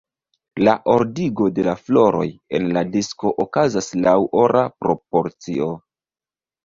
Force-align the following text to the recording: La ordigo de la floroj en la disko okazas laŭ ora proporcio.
La 0.67 0.71
ordigo 0.93 1.49
de 1.59 1.65
la 1.67 1.75
floroj 1.81 2.25
en 2.59 2.65
la 2.79 2.83
disko 2.95 3.35
okazas 3.47 3.91
laŭ 4.07 4.17
ora 4.45 4.65
proporcio. 4.85 5.69